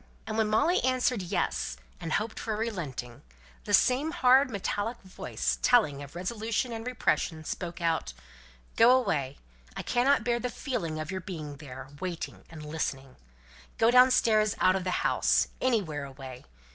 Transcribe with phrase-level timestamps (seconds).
[0.25, 3.21] and when Molly answered "Yes," and hoped for a relenting,
[3.65, 8.11] the same hard metallic voice, telling of resolution and repression, spoke out,
[8.75, 9.37] "Go away.
[9.77, 13.15] I cannot bear the feeling of your being there waiting and listening.
[13.77, 16.45] Go downstairs out of the house anywhere away.